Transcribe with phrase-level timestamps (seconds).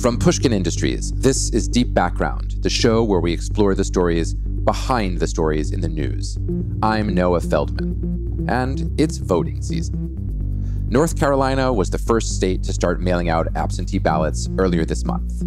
[0.00, 5.18] From Pushkin Industries, this is Deep Background, the show where we explore the stories behind
[5.18, 6.38] the stories in the news.
[6.82, 10.86] I'm Noah Feldman, and it's voting season.
[10.90, 15.42] North Carolina was the first state to start mailing out absentee ballots earlier this month.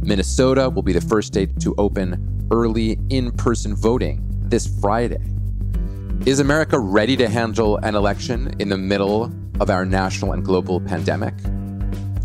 [0.00, 5.20] Minnesota will be the first state to open early in person voting this Friday.
[6.24, 10.80] Is America ready to handle an election in the middle of our national and global
[10.80, 11.34] pandemic?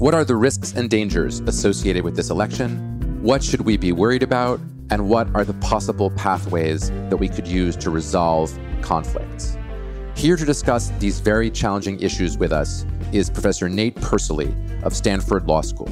[0.03, 3.21] What are the risks and dangers associated with this election?
[3.23, 4.59] What should we be worried about?
[4.89, 9.57] And what are the possible pathways that we could use to resolve conflicts?
[10.17, 14.53] Here to discuss these very challenging issues with us is Professor Nate Persily
[14.83, 15.87] of Stanford Law School.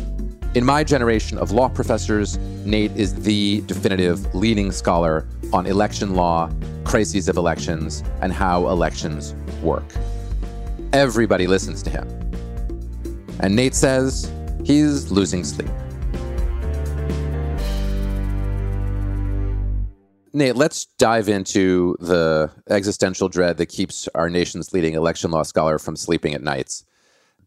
[0.55, 6.51] In my generation of law professors, Nate is the definitive leading scholar on election law,
[6.83, 9.89] crises of elections, and how elections work.
[10.91, 12.20] Everybody listens to him.
[13.41, 14.31] And Nate says
[14.63, 15.67] he's losing sleep.
[20.31, 25.79] Nate, let's dive into the existential dread that keeps our nation's leading election law scholar
[25.79, 26.85] from sleeping at nights.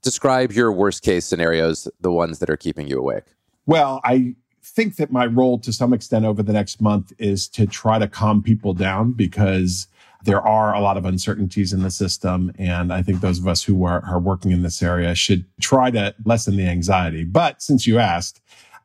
[0.02, 3.24] Describe your worst case scenarios, the ones that are keeping you awake.
[3.64, 4.34] Well, I
[4.64, 8.08] think that my role to some extent over the next month is to try to
[8.08, 9.86] calm people down because
[10.24, 12.52] there are a lot of uncertainties in the system.
[12.58, 15.90] And I think those of us who are, are working in this area should try
[15.90, 17.24] to lessen the anxiety.
[17.24, 18.40] But since you asked,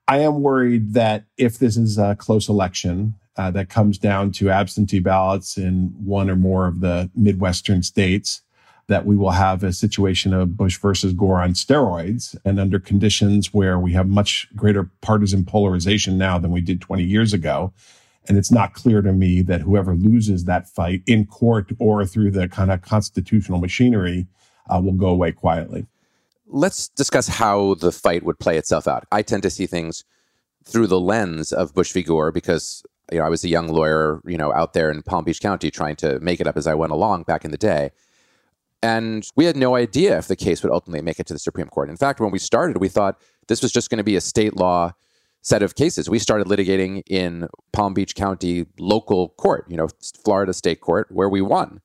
[0.07, 4.49] I am worried that if this is a close election, uh, that comes down to
[4.49, 8.41] absentee ballots in one or more of the Midwestern states,
[8.87, 13.53] that we will have a situation of Bush versus Gore on steroids and under conditions
[13.53, 17.71] where we have much greater partisan polarization now than we did 20 years ago.
[18.27, 22.31] And it's not clear to me that whoever loses that fight in court or through
[22.31, 24.27] the kind of constitutional machinery
[24.69, 25.87] uh, will go away quietly.
[26.47, 29.05] Let's discuss how the fight would play itself out.
[29.11, 30.03] I tend to see things
[30.65, 32.03] through the lens of Bush v.
[32.03, 35.23] Gore because you know, I was a young lawyer, you know, out there in Palm
[35.23, 37.91] Beach County trying to make it up as I went along back in the day.
[38.81, 41.67] And we had no idea if the case would ultimately make it to the Supreme
[41.67, 41.89] Court.
[41.89, 44.55] In fact, when we started, we thought this was just going to be a state
[44.55, 44.93] law
[45.41, 46.09] set of cases.
[46.09, 49.87] We started litigating in Palm Beach County local court, you know,
[50.23, 51.81] Florida State Court, where we won.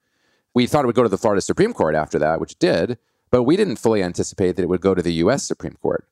[0.54, 2.98] We thought it would go to the Florida Supreme Court after that, which did,
[3.30, 5.44] but we didn't fully anticipate that it would go to the U.S.
[5.44, 6.06] Supreme Court.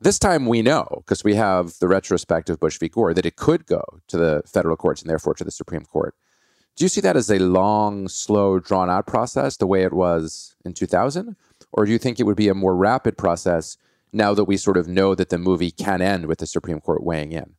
[0.00, 2.88] This time we know, because we have the retrospect of Bush v.
[2.88, 6.14] Gore, that it could go to the federal courts and therefore to the Supreme Court.
[6.76, 10.54] Do you see that as a long, slow, drawn out process, the way it was
[10.64, 11.34] in 2000?
[11.72, 13.76] Or do you think it would be a more rapid process
[14.12, 17.02] now that we sort of know that the movie can end with the Supreme Court
[17.02, 17.54] weighing in?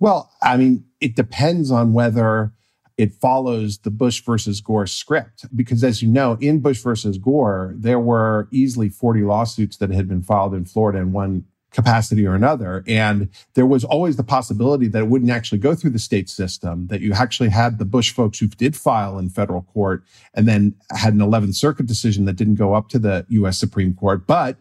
[0.00, 2.52] Well, I mean, it depends on whether
[2.96, 5.46] it follows the Bush versus Gore script.
[5.54, 10.08] Because as you know, in Bush versus Gore, there were easily 40 lawsuits that had
[10.08, 12.84] been filed in Florida in one capacity or another.
[12.86, 16.86] And there was always the possibility that it wouldn't actually go through the state system,
[16.86, 20.04] that you actually had the Bush folks who did file in federal court
[20.34, 23.92] and then had an 11th Circuit decision that didn't go up to the US Supreme
[23.92, 24.24] Court.
[24.24, 24.56] But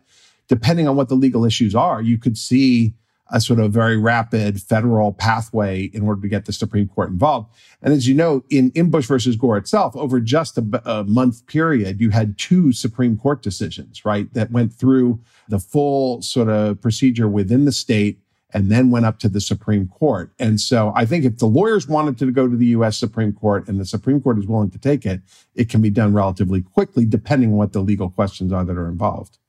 [0.53, 2.93] depending on what the legal issues are, you could see
[3.31, 7.51] a sort of very rapid federal pathway in order to get the Supreme Court involved.
[7.81, 11.47] And as you know, in, in Bush versus Gore itself, over just a, a month
[11.47, 15.19] period, you had two Supreme Court decisions, right, that went through
[15.49, 18.19] the full sort of procedure within the state
[18.53, 20.31] and then went up to the Supreme Court.
[20.37, 22.99] And so I think if the lawyers wanted to go to the U.S.
[22.99, 25.21] Supreme Court and the Supreme Court is willing to take it,
[25.55, 28.87] it can be done relatively quickly, depending on what the legal questions are that are
[28.87, 29.39] involved.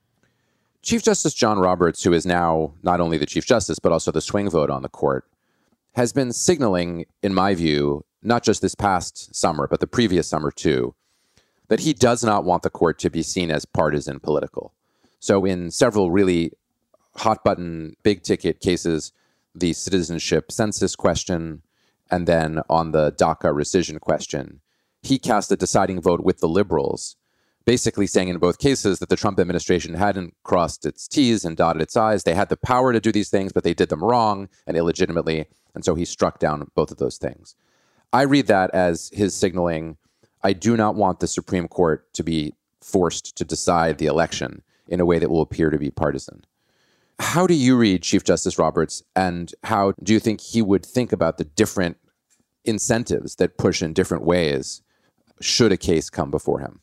[0.85, 4.21] Chief Justice John Roberts, who is now not only the Chief Justice, but also the
[4.21, 5.25] swing vote on the court,
[5.95, 10.51] has been signaling, in my view, not just this past summer, but the previous summer
[10.51, 10.95] too,
[11.69, 14.75] that he does not want the court to be seen as partisan political.
[15.21, 16.53] So, in several really
[17.17, 19.11] hot button, big ticket cases,
[19.55, 21.63] the citizenship census question,
[22.11, 24.61] and then on the DACA rescission question,
[25.01, 27.17] he cast a deciding vote with the liberals
[27.64, 31.82] basically saying in both cases that the Trump administration hadn't crossed its T's and dotted
[31.82, 32.25] its I's.
[32.25, 35.46] They had the power to do these things, but they did them wrong and illegitimately.
[35.75, 37.56] And so he struck down both of those things.
[38.12, 39.96] I read that as his signaling
[40.44, 45.00] I do not want the Supreme Court to be forced to decide the election in
[45.00, 46.44] a way that will appear to be partisan.
[47.19, 51.12] How do you read Chief Justice Roberts, and how do you think he would think
[51.12, 51.96] about the different
[52.64, 54.82] incentives that push in different ways
[55.40, 56.81] should a case come before him?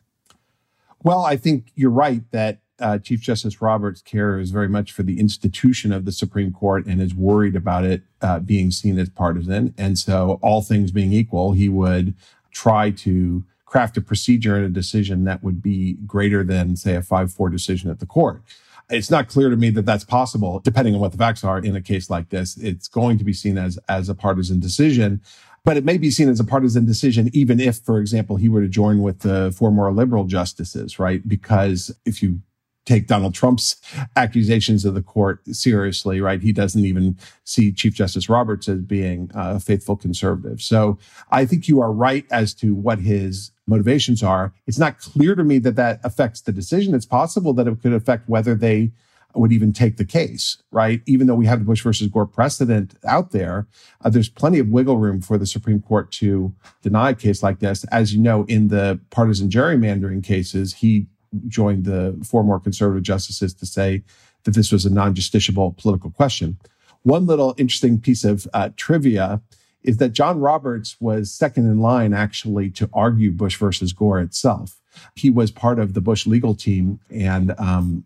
[1.03, 5.19] Well, I think you're right that uh, Chief Justice Roberts cares very much for the
[5.19, 9.73] institution of the Supreme Court and is worried about it uh, being seen as partisan.
[9.77, 12.15] And so, all things being equal, he would
[12.51, 17.01] try to craft a procedure and a decision that would be greater than, say, a
[17.01, 18.41] 5 4 decision at the court.
[18.89, 21.75] It's not clear to me that that's possible, depending on what the facts are in
[21.75, 22.57] a case like this.
[22.57, 25.21] It's going to be seen as, as a partisan decision
[25.63, 28.61] but it may be seen as a partisan decision, even if, for example, he were
[28.61, 31.27] to join with the four more liberal justices, right?
[31.27, 32.41] Because if you
[32.85, 33.75] take Donald Trump's
[34.15, 36.41] accusations of the court seriously, right?
[36.41, 40.61] He doesn't even see Chief Justice Roberts as being a faithful conservative.
[40.61, 40.97] So
[41.29, 44.51] I think you are right as to what his motivations are.
[44.65, 46.95] It's not clear to me that that affects the decision.
[46.95, 48.91] It's possible that it could affect whether they
[49.35, 51.01] would even take the case, right?
[51.05, 53.67] Even though we have the Bush versus Gore precedent out there,
[54.03, 57.59] uh, there's plenty of wiggle room for the Supreme Court to deny a case like
[57.59, 57.83] this.
[57.85, 61.07] As you know, in the partisan gerrymandering cases, he
[61.47, 64.03] joined the four more conservative justices to say
[64.43, 66.57] that this was a non justiciable political question.
[67.03, 69.41] One little interesting piece of uh, trivia
[69.83, 74.79] is that John Roberts was second in line actually to argue Bush versus Gore itself.
[75.15, 78.05] He was part of the Bush legal team and um,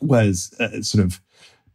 [0.00, 1.20] was uh, sort of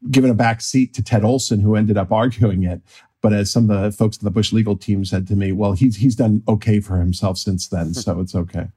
[0.09, 2.81] given a back seat to Ted Olson, who ended up arguing it.
[3.21, 5.73] But as some of the folks in the Bush legal team said to me, well,
[5.73, 8.67] he's he's done okay for himself since then, so it's okay.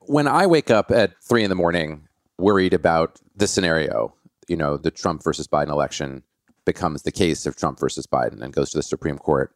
[0.00, 2.06] When I wake up at three in the morning,
[2.38, 4.14] worried about the scenario,
[4.48, 6.22] you know, the Trump versus Biden election
[6.66, 9.54] becomes the case of Trump versus Biden and goes to the Supreme Court.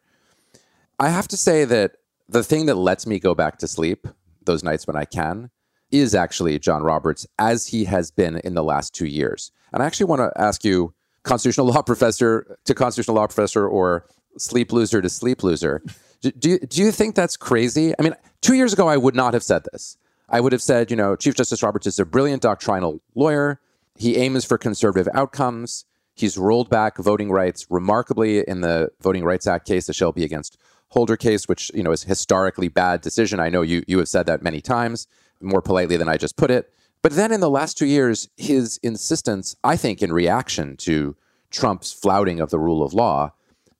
[0.99, 1.97] I have to say that
[2.29, 4.07] the thing that lets me go back to sleep
[4.45, 5.51] those nights when I can
[5.95, 9.53] is actually John Roberts, as he has been in the last two years.
[9.73, 14.07] And I actually want to ask you, constitutional law professor to constitutional law professor or
[14.37, 15.83] sleep loser to sleep loser,
[16.21, 17.95] do, do, you, do you think that's crazy?
[17.99, 19.97] I mean, two years ago, I would not have said this.
[20.29, 23.61] I would have said, you know, Chief Justice Roberts is a brilliant doctrinal lawyer.
[23.97, 25.85] He aims for conservative outcomes.
[26.15, 30.57] He's rolled back voting rights remarkably in the Voting Rights Act case, the Shelby against
[30.89, 33.41] Holder case, which you know is historically bad decision.
[33.41, 35.09] I know you you have said that many times
[35.45, 36.73] more politely than I just put it.
[37.03, 41.17] But then in the last two years, his insistence, I think, in reaction to
[41.51, 43.33] Trump's flouting of the rule of law,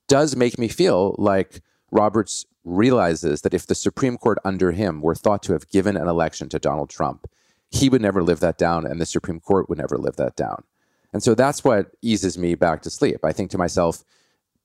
[0.09, 5.15] does make me feel like Roberts realizes that if the Supreme Court under him were
[5.15, 7.27] thought to have given an election to Donald Trump,
[7.71, 10.65] he would never live that down and the Supreme Court would never live that down.
[11.13, 13.25] And so that's what eases me back to sleep.
[13.25, 14.05] I think to myself,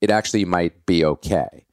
[0.02, 1.66] it actually might be okay.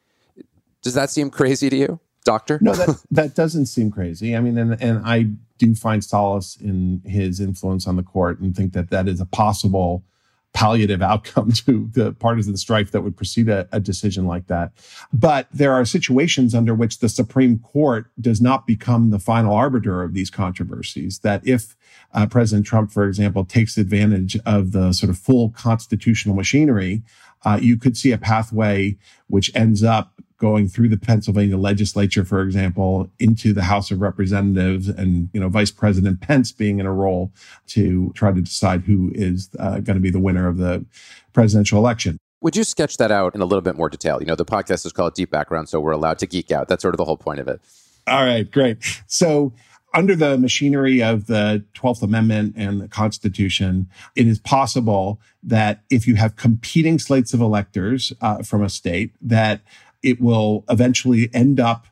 [0.83, 2.00] Does that seem crazy to you?
[2.26, 2.59] Doctor?
[2.61, 4.37] No, that, that doesn't seem crazy.
[4.37, 8.54] I mean, and, and I do find solace in his influence on the court and
[8.54, 10.04] think that that is a possible
[10.52, 14.73] palliative outcome to the partisan strife that would precede a, a, decision like that.
[15.12, 20.02] But there are situations under which the Supreme Court does not become the final arbiter
[20.02, 21.18] of these controversies.
[21.18, 21.76] That if
[22.14, 27.02] uh, President Trump, for example, takes advantage of the sort of full constitutional machinery,
[27.45, 28.97] uh, you could see a pathway
[29.28, 34.88] which ends up going through the Pennsylvania legislature, for example, into the House of Representatives,
[34.88, 37.33] and you know Vice President Pence being in a role
[37.69, 40.85] to try to decide who is uh, going to be the winner of the
[41.33, 42.19] presidential election.
[42.43, 44.21] Would you sketch that out in a little bit more detail?
[44.21, 46.69] You know, the podcast is called Deep Background, so we're allowed to geek out.
[46.69, 47.61] That's sort of the whole point of it.
[48.07, 48.78] All right, great.
[49.07, 49.52] So
[49.97, 56.07] under the machinery of the 12th Amendment and the Constitution, it is possible that if
[56.07, 59.62] you have competing slates of electors uh, from a state, that
[60.07, 61.89] it will eventually end up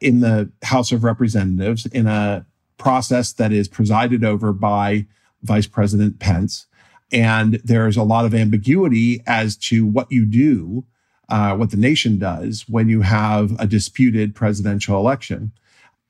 [0.00, 2.46] in the House of Representatives in a
[2.76, 5.06] process that is presided over by
[5.42, 6.66] Vice President Pence.
[7.10, 10.84] And there's a lot of ambiguity as to what you do,
[11.28, 15.50] uh, what the nation does when you have a disputed presidential election.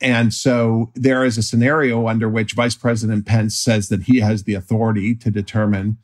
[0.02, 4.44] And so there is a scenario under which Vice President Pence says that he has
[4.44, 5.96] the authority to determine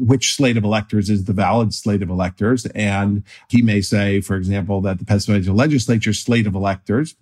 [0.00, 2.66] which slate of electors is the valid slate of electors.
[2.66, 7.14] And he may say, for example, that the Pennsylvania legislature slate of electors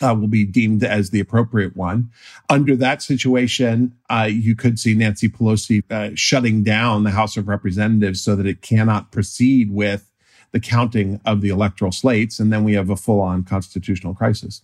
[0.00, 2.10] uh, will be deemed as the appropriate one.
[2.48, 7.46] Under that situation, uh, you could see Nancy Pelosi uh, shutting down the House of
[7.46, 10.10] Representatives so that it cannot proceed with
[10.52, 12.40] the counting of the electoral slates.
[12.40, 14.62] And then we have a full on constitutional crisis.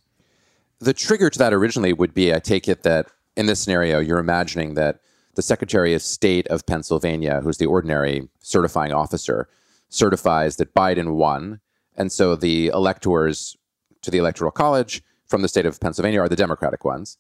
[0.81, 3.07] The trigger to that originally would be I take it that
[3.37, 5.01] in this scenario, you're imagining that
[5.39, 9.49] the Secretary of State of Pennsylvania, who's the ordinary certifying officer,
[9.89, 11.61] certifies that Biden won.
[11.97, 13.57] And so the electors
[14.03, 17.19] to the Electoral College from the state of Pennsylvania are the Democratic ones.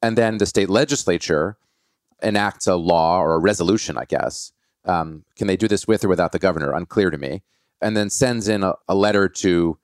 [0.00, 1.58] And then the state legislature
[2.22, 4.52] enacts a law or a resolution, I guess.
[4.86, 6.72] Um, can they do this with or without the governor?
[6.72, 7.42] Unclear to me.
[7.82, 9.76] And then sends in a, a letter to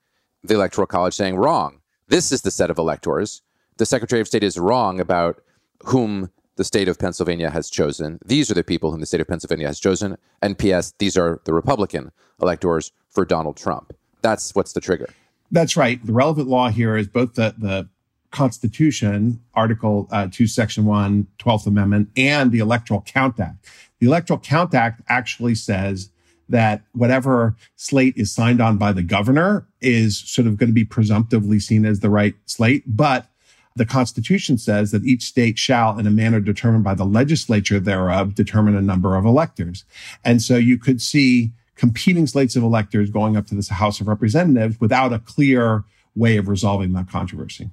[0.43, 1.81] the Electoral College saying, wrong.
[2.07, 3.43] This is the set of electors.
[3.77, 5.43] The Secretary of State is wrong about
[5.83, 8.19] whom the state of Pennsylvania has chosen.
[8.25, 10.17] These are the people whom the state of Pennsylvania has chosen.
[10.41, 12.11] And P.S., these are the Republican
[12.41, 13.93] electors for Donald Trump.
[14.21, 15.07] That's what's the trigger.
[15.51, 16.03] That's right.
[16.05, 17.87] The relevant law here is both the, the
[18.31, 23.65] Constitution, Article uh, 2, Section 1, 12th Amendment, and the Electoral Count Act.
[23.99, 26.09] The Electoral Count Act actually says
[26.49, 30.85] that whatever slate is signed on by the governor is sort of going to be
[30.85, 32.83] presumptively seen as the right slate.
[32.87, 33.27] But
[33.77, 38.35] the Constitution says that each state shall, in a manner determined by the legislature thereof,
[38.35, 39.85] determine a number of electors.
[40.23, 44.07] And so you could see competing slates of electors going up to this House of
[44.07, 45.83] Representatives without a clear
[46.15, 47.69] way of resolving that controversy.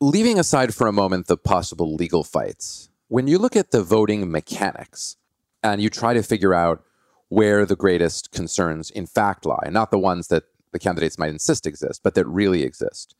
[0.00, 4.30] Leaving aside for a moment the possible legal fights, when you look at the voting
[4.30, 5.16] mechanics
[5.62, 6.82] and you try to figure out
[7.28, 11.66] where the greatest concerns in fact lie, not the ones that the candidates might insist
[11.66, 13.16] exist, but that really exist.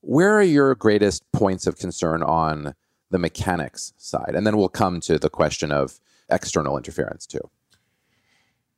[0.00, 2.74] Where are your greatest points of concern on
[3.10, 4.32] the mechanics side?
[4.34, 5.98] And then we'll come to the question of
[6.30, 7.50] external interference too.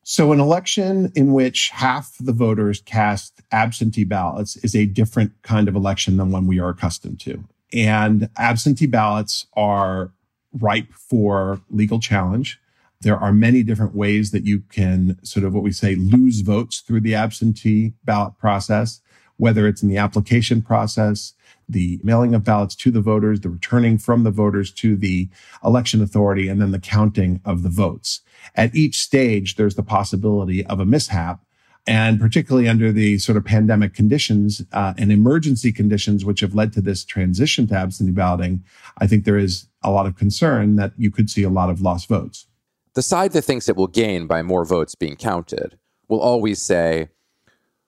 [0.03, 5.69] So, an election in which half the voters cast absentee ballots is a different kind
[5.69, 7.45] of election than one we are accustomed to.
[7.73, 10.13] And absentee ballots are
[10.59, 12.59] ripe for legal challenge.
[13.03, 16.81] There are many different ways that you can sort of what we say lose votes
[16.81, 19.01] through the absentee ballot process,
[19.41, 21.33] whether it's in the application process,
[21.69, 25.29] the mailing of ballots to the voters, the returning from the voters to the
[25.65, 28.21] election authority, and then the counting of the votes.
[28.55, 31.41] At each stage, there's the possibility of a mishap.
[31.87, 36.75] And particularly under the sort of pandemic conditions uh, and emergency conditions, which have led
[36.75, 38.63] to this transition to absentee balloting,
[38.99, 41.81] I think there is a lot of concern that you could see a lot of
[41.81, 42.47] lost votes.
[42.95, 45.79] The side that thinks it will gain by more votes being counted
[46.09, 47.09] will always say,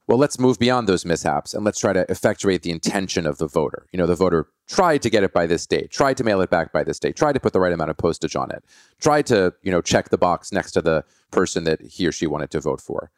[0.09, 3.47] well, let's move beyond those mishaps and let's try to effectuate the intention of the
[3.47, 3.87] voter.
[3.93, 6.51] You know, the voter tried to get it by this date, tried to mail it
[6.51, 8.65] back by this date, tried to put the right amount of postage on it,
[9.01, 12.27] tried to, you know, check the box next to the person that he or she
[12.27, 13.11] wanted to vote for.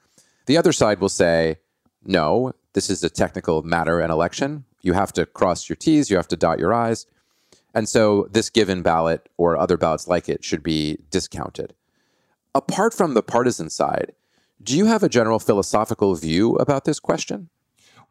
[0.47, 1.57] The other side will say,
[2.05, 4.65] no, this is a technical matter an election.
[4.83, 7.07] You have to cross your T's, you have to dot your I's.
[7.75, 11.75] And so this given ballot or other ballots like it should be discounted.
[12.55, 14.13] Apart from the partisan side,
[14.63, 17.51] do you have a general philosophical view about this question?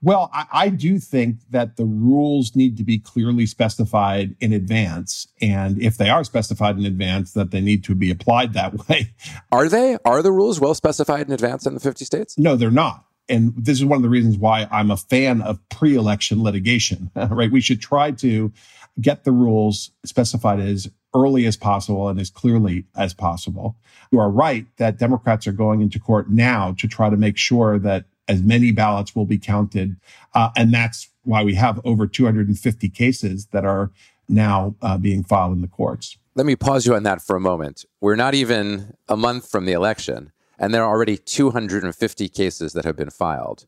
[0.04, 5.30] Well, I, I, do think that the rules need to be clearly specified in advance.
[5.42, 9.14] And if they are specified in advance, that they need to be applied that way.
[9.50, 9.98] Are they?
[10.04, 12.38] Are the rules well specified in advance in the 50 states?
[12.38, 13.06] No, they're not.
[13.30, 17.10] And this is one of the reasons why I'm a fan of pre election litigation,
[17.16, 17.50] right?
[17.50, 18.52] We should try to
[19.00, 23.76] get the rules specified as early as possible and as clearly as possible.
[24.12, 27.80] You are right that Democrats are going into court now to try to make sure
[27.80, 29.96] that as many ballots will be counted.
[30.34, 33.92] Uh, and that's why we have over 250 cases that are
[34.30, 36.18] now uh, being filed in the courts.
[36.36, 37.86] Let me pause you on that for a moment.
[38.02, 42.86] We're not even a month from the election, and there are already 250 cases that
[42.86, 43.68] have been filed.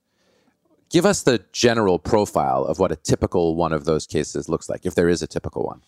[0.90, 4.86] Give us the general profile of what a typical one of those cases looks like,
[4.86, 5.82] if there is a typical one.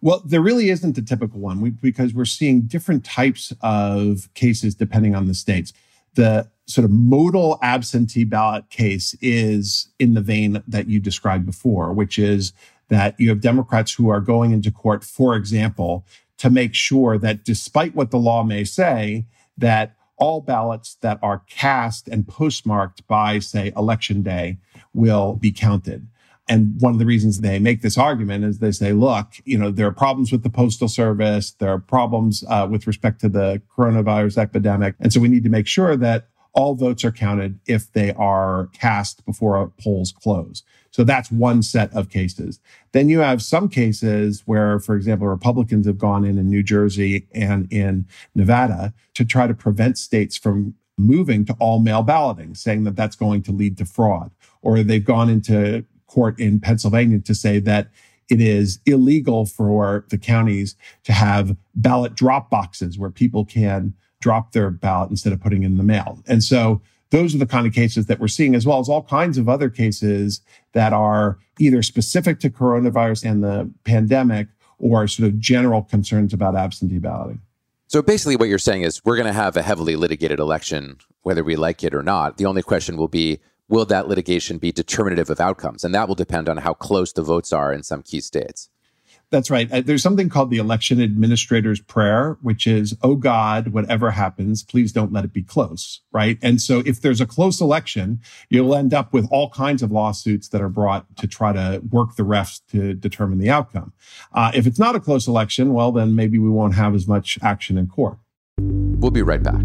[0.00, 4.74] Well, there really isn't a typical one we, because we're seeing different types of cases
[4.74, 5.72] depending on the states.
[6.14, 11.92] The sort of modal absentee ballot case is in the vein that you described before,
[11.92, 12.52] which is
[12.88, 16.06] that you have Democrats who are going into court, for example,
[16.38, 21.42] to make sure that despite what the law may say, that all ballots that are
[21.48, 24.58] cast and postmarked by, say, election day
[24.92, 26.06] will be counted.
[26.46, 29.70] And one of the reasons they make this argument is they say, look, you know,
[29.70, 31.52] there are problems with the postal service.
[31.52, 34.94] There are problems uh, with respect to the coronavirus epidemic.
[35.00, 38.68] And so we need to make sure that all votes are counted if they are
[38.72, 40.62] cast before polls close.
[40.90, 42.60] So that's one set of cases.
[42.92, 47.26] Then you have some cases where, for example, Republicans have gone in in New Jersey
[47.34, 52.84] and in Nevada to try to prevent states from moving to all mail balloting, saying
[52.84, 54.30] that that's going to lead to fraud.
[54.62, 57.88] Or they've gone into court in Pennsylvania to say that
[58.30, 64.52] it is illegal for the counties to have ballot drop boxes where people can drop
[64.52, 66.22] their ballot instead of putting in the mail.
[66.26, 66.80] And so
[67.10, 69.48] those are the kind of cases that we're seeing, as well as all kinds of
[69.48, 70.40] other cases
[70.72, 76.56] that are either specific to coronavirus and the pandemic or sort of general concerns about
[76.56, 77.40] absentee balloting.
[77.86, 81.44] So basically, what you're saying is we're going to have a heavily litigated election, whether
[81.44, 82.38] we like it or not.
[82.38, 85.84] The only question will be will that litigation be determinative of outcomes?
[85.84, 88.68] And that will depend on how close the votes are in some key states.
[89.30, 89.70] That's right.
[89.72, 94.92] Uh, there's something called the election administrator's prayer, which is, Oh God, whatever happens, please
[94.92, 96.02] don't let it be close.
[96.12, 96.38] Right.
[96.40, 100.48] And so if there's a close election, you'll end up with all kinds of lawsuits
[100.50, 103.92] that are brought to try to work the refs to determine the outcome.
[104.32, 107.38] Uh, if it's not a close election, well, then maybe we won't have as much
[107.42, 108.18] action in court.
[108.58, 109.64] We'll be right back.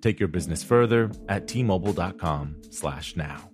[0.00, 3.50] Take your business further at tmobile.com slash now.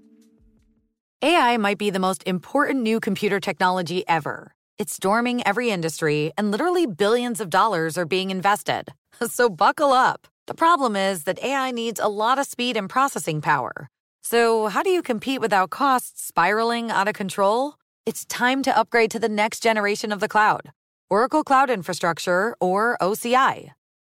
[1.22, 4.52] AI might be the most important new computer technology ever.
[4.76, 8.92] It's storming every industry, and literally billions of dollars are being invested.
[9.28, 10.26] So buckle up.
[10.48, 13.88] The problem is that AI needs a lot of speed and processing power.
[14.22, 17.76] So, how do you compete without costs spiraling out of control?
[18.04, 20.72] It's time to upgrade to the next generation of the cloud
[21.08, 23.70] Oracle Cloud Infrastructure, or OCI.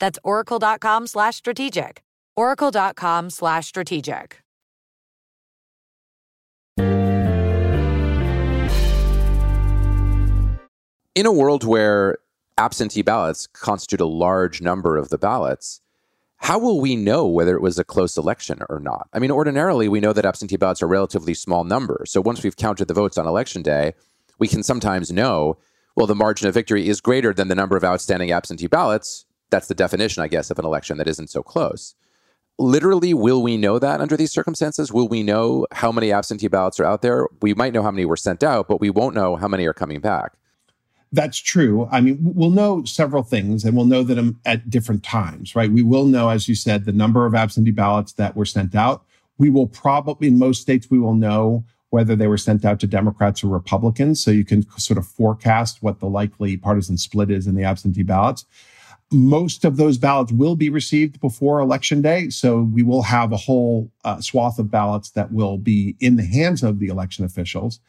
[0.00, 2.02] That's oracle.com slash strategic.
[2.36, 4.42] Oracle.com slash strategic.
[11.14, 12.18] In a world where
[12.56, 15.80] absentee ballots constitute a large number of the ballots,
[16.36, 19.08] how will we know whether it was a close election or not?
[19.12, 22.12] I mean, ordinarily, we know that absentee ballots are relatively small numbers.
[22.12, 23.94] So once we've counted the votes on election day,
[24.38, 25.58] we can sometimes know,
[25.96, 29.68] well, the margin of victory is greater than the number of outstanding absentee ballots that's
[29.68, 31.94] the definition, I guess, of an election that isn't so close.
[32.58, 34.92] literally, will we know that under these circumstances?
[34.92, 37.28] Will we know how many absentee ballots are out there?
[37.40, 39.72] We might know how many were sent out, but we won't know how many are
[39.72, 40.32] coming back.
[41.10, 41.88] That's true.
[41.90, 45.70] I mean, we'll know several things and we'll know them at different times, right?
[45.70, 49.04] We will know, as you said, the number of absentee ballots that were sent out.
[49.38, 52.86] We will probably, in most states, we will know whether they were sent out to
[52.86, 54.22] Democrats or Republicans.
[54.22, 58.02] So you can sort of forecast what the likely partisan split is in the absentee
[58.02, 58.44] ballots
[59.10, 62.28] most of those ballots will be received before election day.
[62.28, 66.26] So we will have a whole uh, swath of ballots that will be in the
[66.26, 67.80] hands of the election officials.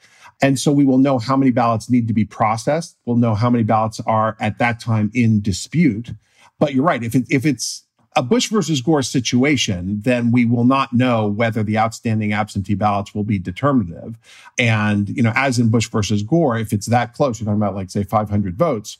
[0.41, 2.97] And so we will know how many ballots need to be processed.
[3.05, 6.11] We'll know how many ballots are at that time in dispute.
[6.57, 7.03] But you're right.
[7.03, 7.83] If, it, if it's
[8.15, 13.13] a Bush versus Gore situation, then we will not know whether the outstanding absentee ballots
[13.13, 14.17] will be determinative.
[14.57, 17.75] And, you know, as in Bush versus Gore, if it's that close, you're talking about
[17.75, 18.97] like, say, 500 votes,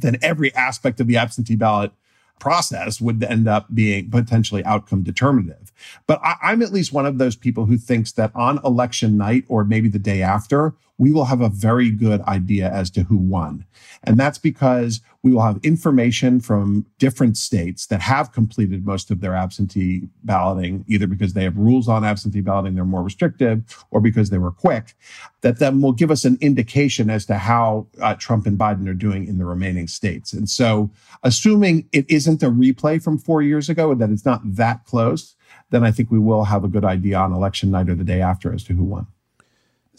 [0.00, 1.92] then every aspect of the absentee ballot
[2.38, 5.72] process would end up being potentially outcome determinative.
[6.06, 9.44] But I, am at least one of those people who thinks that on election night
[9.48, 13.16] or maybe the day after, we will have a very good idea as to who
[13.16, 13.64] won.
[14.04, 19.22] And that's because we will have information from different states that have completed most of
[19.22, 24.02] their absentee balloting, either because they have rules on absentee balloting, they're more restrictive, or
[24.02, 24.94] because they were quick,
[25.40, 28.92] that then will give us an indication as to how uh, Trump and Biden are
[28.92, 30.34] doing in the remaining states.
[30.34, 30.90] And so,
[31.22, 35.34] assuming it isn't a replay from four years ago and that it's not that close,
[35.70, 38.20] then I think we will have a good idea on election night or the day
[38.20, 39.06] after as to who won.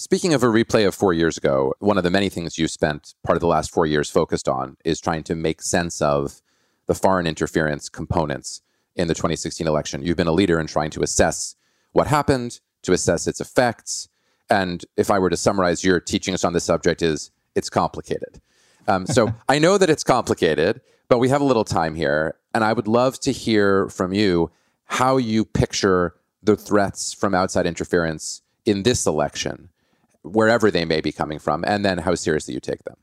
[0.01, 3.13] Speaking of a replay of four years ago, one of the many things you spent
[3.23, 6.41] part of the last four years focused on is trying to make sense of
[6.87, 8.63] the foreign interference components
[8.95, 10.01] in the 2016 election.
[10.01, 11.55] You've been a leader in trying to assess
[11.91, 14.09] what happened, to assess its effects.
[14.49, 18.41] And if I were to summarize your teaching us on this subject, is it's complicated.
[18.87, 22.63] Um, so I know that it's complicated, but we have a little time here, and
[22.63, 24.49] I would love to hear from you
[24.85, 29.69] how you picture the threats from outside interference in this election
[30.23, 32.95] wherever they may be coming from, and then how seriously you take them.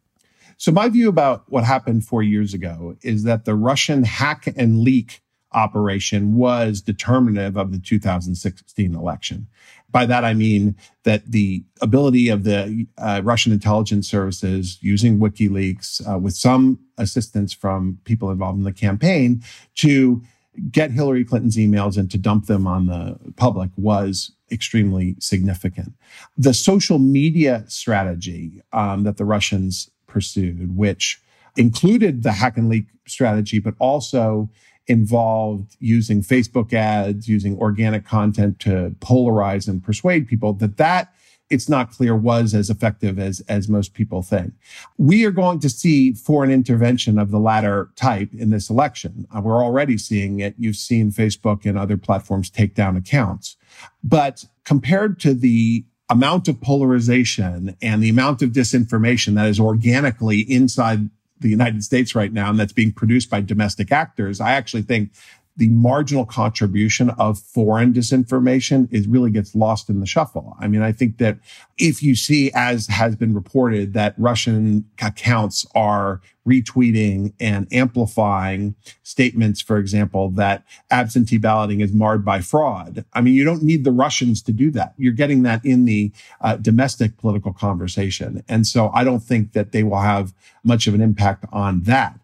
[0.56, 4.80] So, my view about what happened four years ago is that the Russian hack and
[4.80, 9.46] leak operation was determinative of the 2016 election.
[9.90, 16.06] By that, I mean that the ability of the uh, Russian intelligence services using WikiLeaks,
[16.06, 19.42] uh, with some assistance from people involved in the campaign,
[19.76, 20.22] to
[20.70, 25.92] get Hillary Clinton's emails and to dump them on the public was extremely significant.
[26.36, 31.20] The social media strategy um, that the Russians pursued, which
[31.56, 34.48] included the hack and leak strategy, but also
[34.86, 41.12] involved using Facebook ads, using organic content to polarize and persuade people, that that
[41.50, 44.52] it's not clear was as effective as, as most people think.
[44.96, 49.26] We are going to see foreign intervention of the latter type in this election.
[49.34, 50.54] Uh, we're already seeing it.
[50.58, 53.56] You've seen Facebook and other platforms take down accounts.
[54.02, 60.40] But compared to the amount of polarization and the amount of disinformation that is organically
[60.40, 64.82] inside the United States right now and that's being produced by domestic actors, I actually
[64.82, 65.12] think
[65.58, 70.56] the marginal contribution of foreign disinformation is really gets lost in the shuffle.
[70.60, 71.38] I mean, I think that
[71.76, 79.60] if you see, as has been reported, that Russian accounts are retweeting and amplifying statements,
[79.60, 83.04] for example, that absentee balloting is marred by fraud.
[83.12, 84.94] I mean, you don't need the Russians to do that.
[84.96, 88.44] You're getting that in the uh, domestic political conversation.
[88.48, 92.18] And so I don't think that they will have much of an impact on that.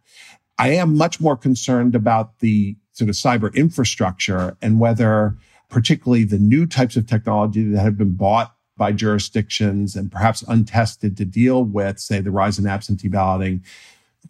[0.57, 5.37] I am much more concerned about the sort of cyber infrastructure and whether
[5.69, 11.17] particularly the new types of technology that have been bought by jurisdictions and perhaps untested
[11.17, 13.63] to deal with, say, the rise in absentee balloting,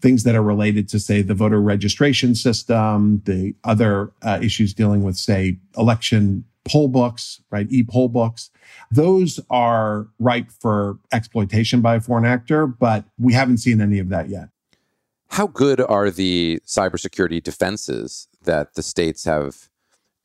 [0.00, 5.02] things that are related to, say, the voter registration system, the other uh, issues dealing
[5.02, 7.66] with, say, election poll books, right?
[7.70, 8.50] E poll books.
[8.90, 14.08] Those are ripe for exploitation by a foreign actor, but we haven't seen any of
[14.08, 14.48] that yet.
[15.28, 19.68] How good are the cybersecurity defenses that the states have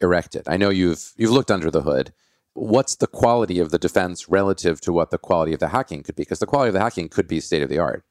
[0.02, 0.44] erected?
[0.48, 2.14] I know you've you've looked under the hood.
[2.54, 6.16] What's the quality of the defense relative to what the quality of the hacking could
[6.16, 6.24] be?
[6.24, 8.04] Because the quality of the hacking could be state of the art.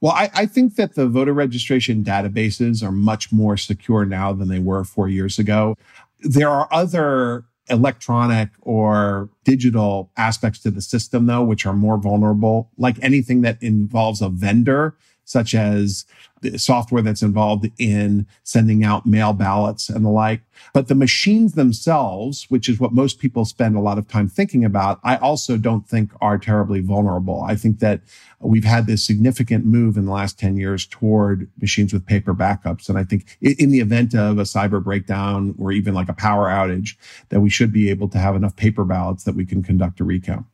[0.00, 4.48] Well, I, I, think that the voter registration databases are much more secure now than
[4.48, 5.76] they were four years ago.
[6.20, 12.70] There are other electronic or digital aspects to the system, though, which are more vulnerable.
[12.76, 14.96] Like anything that involves a vendor,
[15.26, 16.06] such as
[16.40, 20.40] the software that's involved in sending out mail ballots and the like.
[20.72, 24.64] But the machines themselves, which is what most people spend a lot of time thinking
[24.64, 27.42] about, I also don't think are terribly vulnerable.
[27.42, 28.02] I think that
[28.38, 32.88] we've had this significant move in the last 10 years toward machines with paper backups.
[32.88, 36.46] And I think in the event of a cyber breakdown or even like a power
[36.46, 36.96] outage,
[37.30, 40.04] that we should be able to have enough paper ballots that we can conduct a
[40.04, 40.46] recount.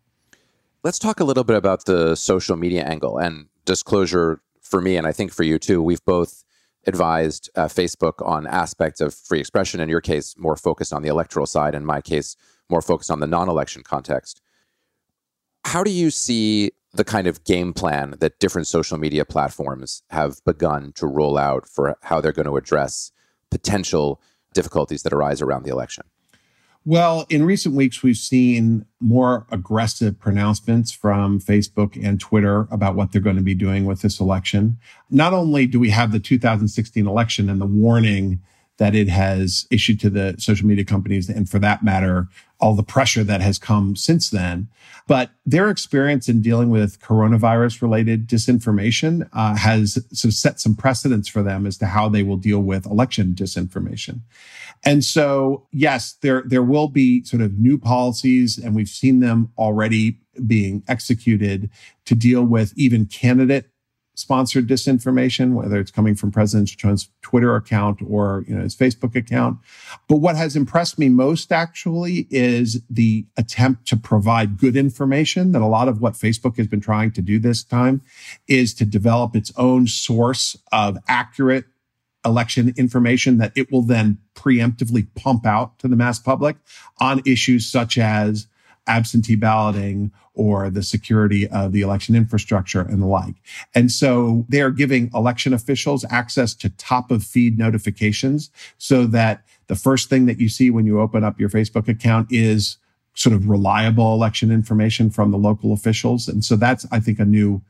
[0.83, 4.41] Let's talk a little bit about the social media angle and disclosure
[4.73, 5.83] for me, and I think for you too.
[5.83, 6.45] We've both
[6.87, 9.81] advised uh, Facebook on aspects of free expression.
[9.81, 11.75] In your case, more focused on the electoral side.
[11.75, 12.37] In my case,
[12.71, 14.41] more focused on the non election context.
[15.67, 20.43] How do you see the kind of game plan that different social media platforms have
[20.47, 23.13] begun to roll out for how they're going to address
[23.51, 24.23] potential
[24.55, 26.05] difficulties that arise around the election?
[26.85, 33.12] Well, in recent weeks, we've seen more aggressive pronouncements from Facebook and Twitter about what
[33.12, 34.79] they're going to be doing with this election.
[35.09, 38.40] Not only do we have the 2016 election and the warning
[38.83, 42.27] that it has issued to the social media companies, and for that matter,
[42.59, 44.66] all the pressure that has come since then.
[45.07, 50.75] But their experience in dealing with coronavirus related disinformation uh, has sort of set some
[50.75, 54.23] precedents for them as to how they will deal with election disinformation.
[54.85, 59.53] And so, yes, there, there will be sort of new policies, and we've seen them
[59.57, 61.71] already being executed
[62.07, 63.71] to deal with even candidate
[64.14, 69.16] sponsored disinformation, whether it's coming from President Trump's Twitter account or you know his Facebook
[69.16, 69.59] account.
[70.09, 75.62] But what has impressed me most actually is the attempt to provide good information that
[75.62, 78.03] a lot of what Facebook has been trying to do this time
[78.46, 81.64] is to develop its own source of accurate
[82.25, 86.57] election information that it will then preemptively pump out to the mass public
[87.01, 88.46] on issues such as
[88.87, 93.35] absentee balloting or the security of the election infrastructure and the like.
[93.75, 99.45] And so they are giving election officials access to top of feed notifications so that
[99.66, 102.79] the first thing that you see when you open up your Facebook account is
[103.14, 106.29] sort of reliable election information from the local officials.
[106.29, 107.62] And so that's, I think, a new,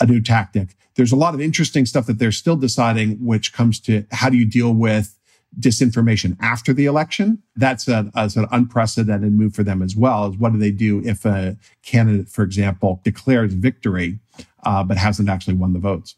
[0.00, 0.76] a new tactic.
[0.94, 4.36] There's a lot of interesting stuff that they're still deciding, which comes to how do
[4.36, 5.15] you deal with
[5.58, 7.42] disinformation after the election.
[7.56, 10.28] That's a, an unprecedented move for them as well.
[10.28, 14.18] Is what do they do if a candidate, for example, declares victory
[14.64, 16.16] uh, but hasn't actually won the votes?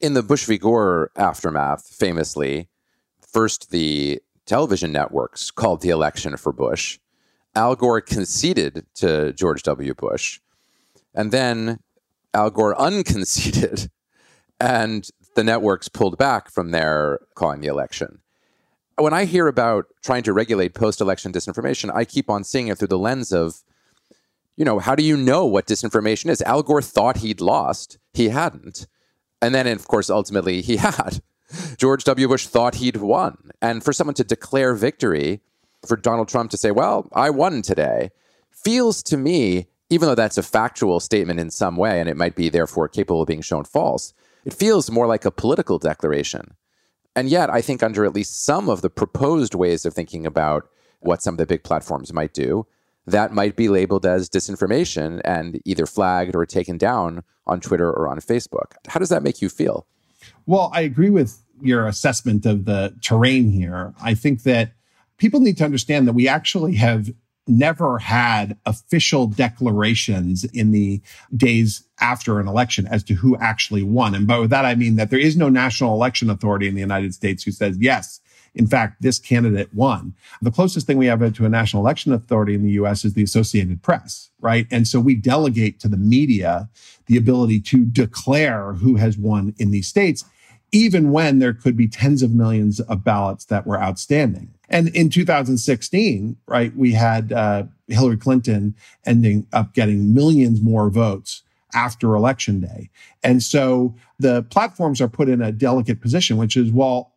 [0.00, 0.58] In the Bush v.
[0.58, 2.68] Gore aftermath, famously,
[3.20, 6.98] first the television networks called the election for Bush.
[7.54, 9.94] Al Gore conceded to George W.
[9.94, 10.40] Bush,
[11.14, 11.80] and then
[12.32, 13.90] Al Gore unconceded,
[14.60, 18.20] and the networks pulled back from their calling the election
[18.98, 22.78] when I hear about trying to regulate post election disinformation, I keep on seeing it
[22.78, 23.62] through the lens of,
[24.56, 26.42] you know, how do you know what disinformation is?
[26.42, 28.86] Al Gore thought he'd lost, he hadn't.
[29.40, 31.20] And then, of course, ultimately he had.
[31.76, 32.28] George W.
[32.28, 33.50] Bush thought he'd won.
[33.62, 35.40] And for someone to declare victory,
[35.86, 38.10] for Donald Trump to say, well, I won today,
[38.50, 42.34] feels to me, even though that's a factual statement in some way, and it might
[42.34, 44.12] be therefore capable of being shown false,
[44.44, 46.54] it feels more like a political declaration
[47.18, 50.68] and yet, I think under at least some of the proposed ways of thinking about
[51.00, 52.64] what some of the big platforms might do,
[53.08, 58.06] that might be labeled as disinformation and either flagged or taken down on Twitter or
[58.06, 58.74] on Facebook.
[58.86, 59.84] How does that make you feel?
[60.46, 63.94] Well, I agree with your assessment of the terrain here.
[64.00, 64.74] I think that
[65.16, 67.10] people need to understand that we actually have
[67.48, 71.00] never had official declarations in the
[71.36, 74.14] days after an election as to who actually won.
[74.14, 77.14] And by that, I mean that there is no national election authority in the United
[77.14, 78.20] States who says, yes,
[78.54, 80.14] in fact, this candidate won.
[80.42, 83.22] The closest thing we have to a national election authority in the US is the
[83.22, 84.66] Associated Press, right?
[84.70, 86.68] And so we delegate to the media
[87.06, 90.24] the ability to declare who has won in these states,
[90.72, 94.52] even when there could be tens of millions of ballots that were outstanding.
[94.68, 98.74] And in 2016, right, we had uh, Hillary Clinton
[99.06, 101.42] ending up getting millions more votes
[101.74, 102.90] after election day.
[103.22, 107.14] And so the platforms are put in a delicate position, which is, well,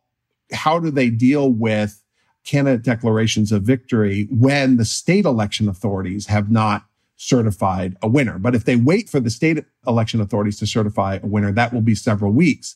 [0.52, 2.04] how do they deal with
[2.44, 6.86] candidate declarations of victory when the state election authorities have not
[7.16, 8.38] certified a winner?
[8.40, 11.82] But if they wait for the state election authorities to certify a winner, that will
[11.82, 12.76] be several weeks.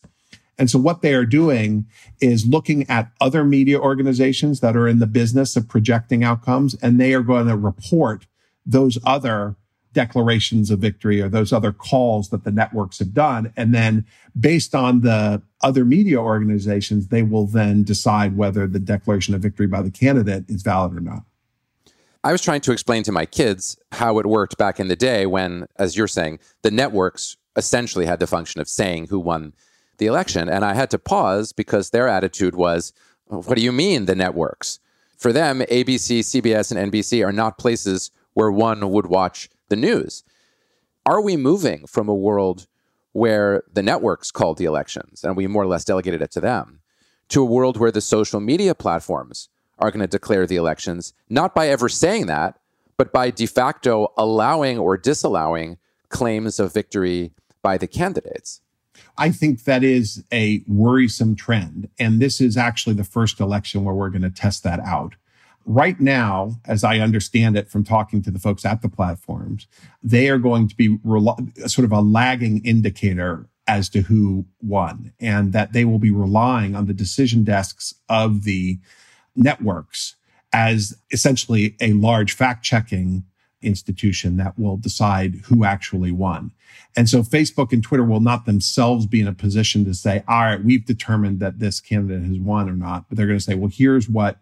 [0.57, 1.85] And so what they are doing
[2.21, 6.99] is looking at other media organizations that are in the business of projecting outcomes, and
[6.99, 8.25] they are going to report
[8.65, 9.55] those other
[9.95, 13.51] declarations of victory or those other calls that the networks have done.
[13.55, 14.05] And then
[14.37, 19.67] based on the other media organizations, they will then decide whether the declaration of victory
[19.67, 21.23] by the candidate is valid or not.
[22.23, 25.25] I was trying to explain to my kids how it worked back in the day
[25.25, 29.53] when, as you're saying, the networks essentially had the function of saying who won
[29.97, 30.49] the election.
[30.49, 32.93] And I had to pause because their attitude was,
[33.29, 34.79] oh, what do you mean the networks?
[35.17, 40.23] For them, ABC, CBS, and NBC are not places where one would watch the news.
[41.05, 42.67] Are we moving from a world
[43.13, 46.81] where the networks called the elections and we more or less delegated it to them
[47.29, 51.55] to a world where the social media platforms are going to declare the elections, not
[51.55, 52.59] by ever saying that,
[52.97, 55.77] but by de facto allowing or disallowing
[56.09, 57.31] claims of victory
[57.61, 58.61] by the candidates?
[59.17, 61.89] I think that is a worrisome trend.
[61.99, 65.15] And this is actually the first election where we're going to test that out.
[65.65, 69.67] Right now, as I understand it from talking to the folks at the platforms,
[70.03, 70.99] they are going to be
[71.65, 76.75] sort of a lagging indicator as to who won, and that they will be relying
[76.75, 78.77] on the decision desks of the
[79.35, 80.15] networks
[80.53, 83.23] as essentially a large fact checking
[83.65, 86.51] institution that will decide who actually won.
[86.95, 90.41] And so Facebook and Twitter will not themselves be in a position to say, all
[90.41, 93.09] right, we've determined that this candidate has won or not.
[93.09, 94.37] But they're going to say, well, here's what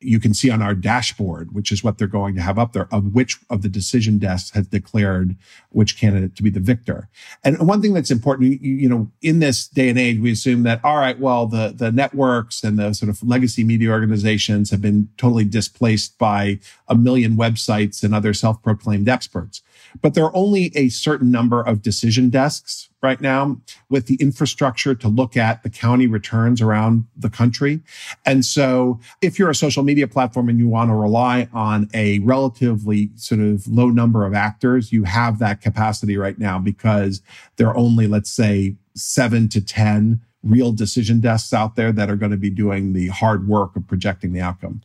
[0.00, 2.88] you can see on our dashboard, which is what they're going to have up there,
[2.92, 5.36] of which of the decision desks has declared
[5.70, 7.08] which candidate to be the victor.
[7.42, 10.62] And one thing that's important, you, you, know, in this day and age, we assume
[10.64, 14.82] that, all right, well, the, the networks and the sort of legacy media organizations have
[14.82, 19.62] been totally displaced by a million websites and other self-proclaimed experts.
[20.00, 24.94] But there are only a certain number of decision desks right now with the infrastructure
[24.94, 27.80] to look at the county returns around the country.
[28.26, 32.18] And so if you're a social media platform and you want to rely on a
[32.20, 37.22] relatively sort of low number of actors, you have that capacity right now because
[37.56, 42.16] there are only, let's say, seven to 10 real decision desks out there that are
[42.16, 44.82] going to be doing the hard work of projecting the outcome.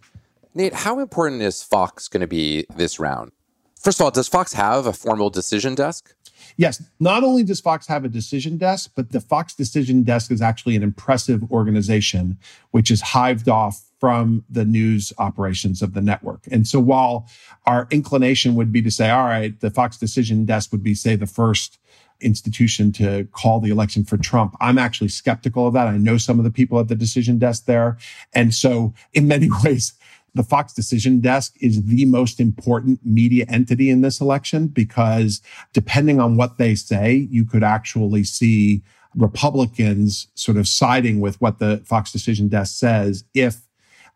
[0.53, 3.31] Nate, how important is Fox going to be this round?
[3.79, 6.13] First of all, does Fox have a formal decision desk?
[6.59, 10.41] Yes, not only does Fox have a decision desk, but the Fox decision desk is
[10.41, 12.37] actually an impressive organization,
[12.71, 16.41] which is hived off from the news operations of the network.
[16.51, 17.29] And so while
[17.65, 21.15] our inclination would be to say, all right, the Fox decision desk would be, say,
[21.15, 21.79] the first
[22.19, 24.53] institution to call the election for Trump.
[24.59, 25.87] I'm actually skeptical of that.
[25.87, 27.97] I know some of the people at the decision desk there.
[28.33, 29.93] And so in many ways,
[30.39, 35.41] the Fox decision desk is the most important media entity in this election because
[35.73, 38.81] depending on what they say, you could actually see
[39.15, 43.57] Republicans sort of siding with what the Fox decision desk says if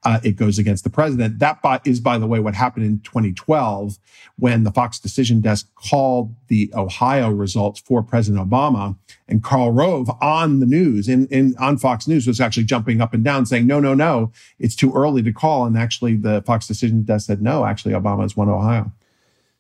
[0.06, 1.40] uh, it goes against the president.
[1.40, 3.98] That is, by the way, what happened in 2012
[4.38, 10.10] when the Fox Decision Desk called the Ohio results for President Obama, and Karl Rove
[10.22, 13.68] on the news in, in on Fox News was actually jumping up and down saying,
[13.68, 17.42] "No, no, no, it's too early to call." And actually, the Fox Decision Desk said,
[17.42, 18.92] "No, actually, Obama has won Ohio."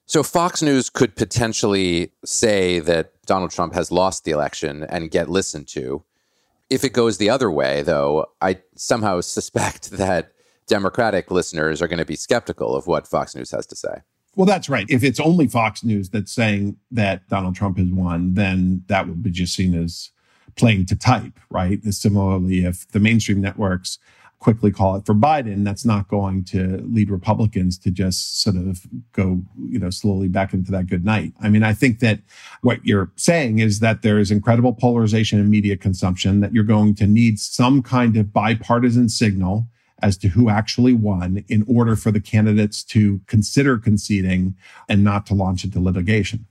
[0.05, 5.29] So Fox News could potentially say that Donald Trump has lost the election and get
[5.29, 6.03] listened to.
[6.69, 10.31] If it goes the other way, though, I somehow suspect that
[10.67, 14.01] Democratic listeners are going to be skeptical of what Fox News has to say.
[14.35, 14.87] Well, that's right.
[14.89, 19.21] If it's only Fox News that's saying that Donald Trump has won, then that would
[19.21, 20.09] be just seen as
[20.55, 21.83] playing to type, right?
[21.83, 23.99] Similarly, if the mainstream networks
[24.43, 28.85] quickly call it for Biden, that's not going to lead Republicans to just sort of
[29.13, 31.31] go, you know, slowly back into that good night.
[31.41, 32.19] I mean, I think that
[32.61, 36.93] what you're saying is that there is incredible polarization in media consumption, that you're going
[36.95, 39.67] to need some kind of bipartisan signal
[40.01, 44.55] as to who actually won in order for the candidates to consider conceding
[44.89, 46.45] and not to launch into litigation.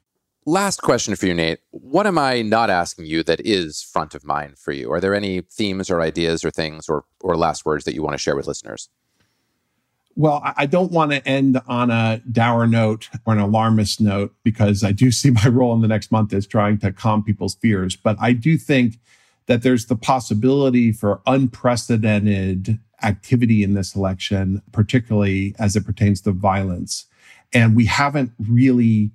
[0.44, 1.60] Last question for you, Nate.
[1.70, 4.90] What am I not asking you that is front of mind for you?
[4.92, 8.14] Are there any themes or ideas or things or, or last words that you want
[8.14, 8.88] to share with listeners?
[10.16, 14.82] Well, I don't want to end on a dour note or an alarmist note because
[14.84, 17.94] I do see my role in the next month as trying to calm people's fears.
[17.94, 18.98] But I do think
[19.46, 26.32] that there's the possibility for unprecedented activity in this election, particularly as it pertains to
[26.32, 27.06] violence.
[27.52, 29.10] And we haven't really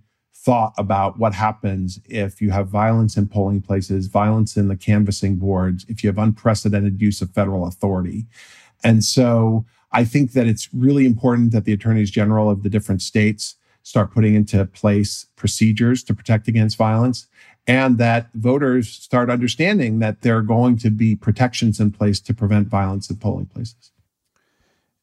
[0.47, 5.35] thought about what happens if you have violence in polling places, violence in the canvassing
[5.35, 8.25] boards, if you have unprecedented use of federal authority.
[8.81, 13.01] And so I think that it's really important that the attorneys general of the different
[13.01, 17.27] states start putting into place procedures to protect against violence
[17.67, 22.33] and that voters start understanding that there are going to be protections in place to
[22.33, 23.91] prevent violence at polling places.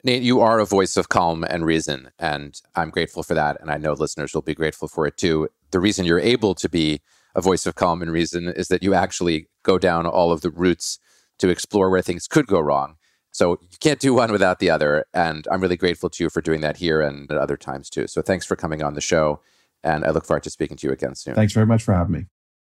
[0.04, 3.58] Nate, you are a voice of calm and reason, and I'm grateful for that.
[3.62, 5.48] And I know listeners will be grateful for it too.
[5.70, 7.00] The reason you're able to be
[7.34, 10.50] a voice of calm and reason is that you actually go down all of the
[10.50, 10.98] routes
[11.38, 12.96] to explore where things could go wrong.
[13.32, 15.06] So you can't do one without the other.
[15.14, 18.06] And I'm really grateful to you for doing that here and at other times too.
[18.06, 19.40] So thanks for coming on the show.
[19.82, 21.34] And I look forward to speaking to you again soon.
[21.34, 22.26] Thanks very much for having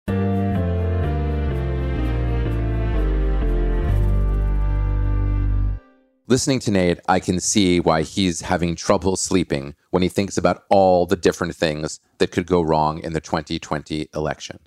[0.08, 0.63] me.
[6.34, 10.64] Listening to Nate, I can see why he's having trouble sleeping when he thinks about
[10.68, 14.58] all the different things that could go wrong in the 2020 election.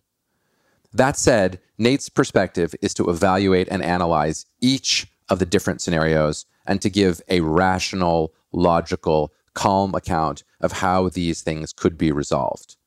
[0.93, 6.81] That said, Nate's perspective is to evaluate and analyze each of the different scenarios and
[6.81, 12.77] to give a rational, logical, calm account of how these things could be resolved.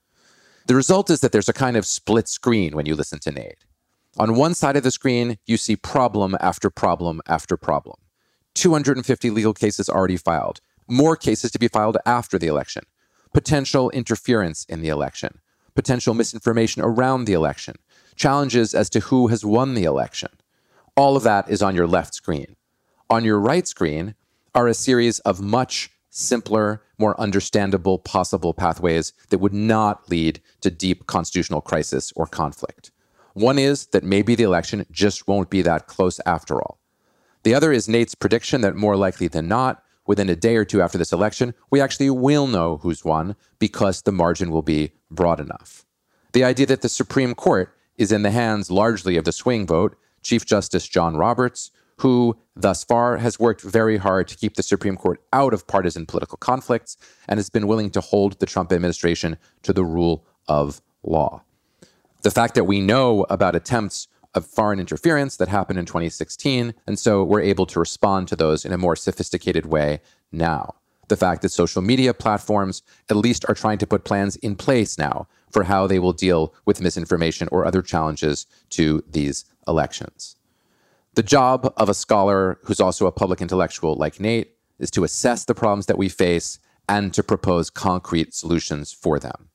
[0.68, 3.66] The result is that there's a kind of split screen when you listen to Nate.
[4.16, 7.98] On one side of the screen, you see problem after problem after problem.
[8.54, 12.84] 250 legal cases already filed, more cases to be filed after the election,
[13.32, 15.38] potential interference in the election,
[15.74, 17.76] potential misinformation around the election,
[18.16, 20.30] challenges as to who has won the election.
[20.96, 22.56] All of that is on your left screen.
[23.08, 24.14] On your right screen
[24.54, 30.70] are a series of much simpler, more understandable possible pathways that would not lead to
[30.70, 32.90] deep constitutional crisis or conflict.
[33.34, 36.79] One is that maybe the election just won't be that close after all.
[37.42, 40.82] The other is Nate's prediction that more likely than not, within a day or two
[40.82, 45.40] after this election, we actually will know who's won because the margin will be broad
[45.40, 45.86] enough.
[46.32, 49.96] The idea that the Supreme Court is in the hands largely of the swing vote,
[50.22, 54.96] Chief Justice John Roberts, who thus far has worked very hard to keep the Supreme
[54.96, 56.96] Court out of partisan political conflicts
[57.28, 61.42] and has been willing to hold the Trump administration to the rule of law.
[62.22, 66.74] The fact that we know about attempts of foreign interference that happened in 2016.
[66.86, 70.00] And so we're able to respond to those in a more sophisticated way
[70.30, 70.74] now.
[71.08, 74.96] The fact that social media platforms at least are trying to put plans in place
[74.96, 80.36] now for how they will deal with misinformation or other challenges to these elections.
[81.14, 85.44] The job of a scholar who's also a public intellectual like Nate is to assess
[85.44, 89.48] the problems that we face and to propose concrete solutions for them.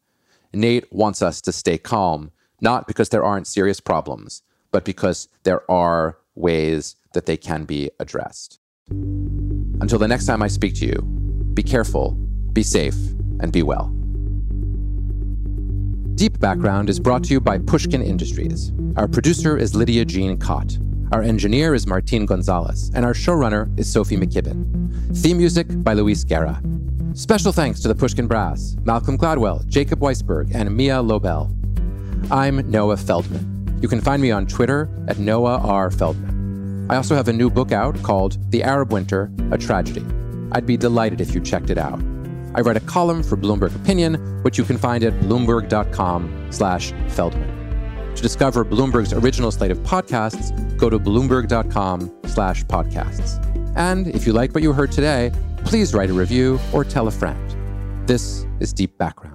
[0.53, 4.41] Nate wants us to stay calm, not because there aren't serious problems,
[4.76, 8.59] but because there are ways that they can be addressed.
[8.89, 11.01] Until the next time I speak to you,
[11.53, 12.11] be careful,
[12.51, 12.97] be safe,
[13.39, 13.88] and be well.
[16.15, 18.73] Deep Background is brought to you by Pushkin Industries.
[18.97, 20.78] Our producer is Lydia Jean Kott.
[21.13, 25.15] Our engineer is Martin Gonzalez, and our showrunner is Sophie McKibben.
[25.15, 26.61] Theme music by Luis Guerra.
[27.13, 31.49] Special thanks to the Pushkin Brass, Malcolm Gladwell, Jacob Weisberg, and Mia Lobel.
[32.30, 33.55] I'm Noah Feldman.
[33.86, 35.91] You can find me on Twitter at Noah R.
[35.91, 36.88] Feldman.
[36.89, 40.03] I also have a new book out called The Arab Winter, A Tragedy.
[40.53, 41.99] I'd be delighted if you checked it out.
[42.55, 48.15] I write a column for Bloomberg Opinion, which you can find at bloomberg.com slash Feldman.
[48.15, 53.38] To discover Bloomberg's original slate of podcasts, go to bloomberg.com slash podcasts.
[53.75, 55.31] And if you like what you heard today,
[55.63, 58.07] please write a review or tell a friend.
[58.07, 59.34] This is Deep Background.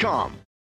[0.00, 0.39] Cars.com.